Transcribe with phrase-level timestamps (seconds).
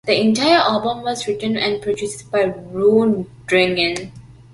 [0.05, 4.09] The entire album was written and produced by Rundgren.